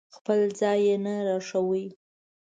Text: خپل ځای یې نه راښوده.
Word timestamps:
خپل 0.15 0.39
ځای 0.59 0.79
یې 0.87 0.95
نه 1.05 1.13
راښوده. 1.27 1.85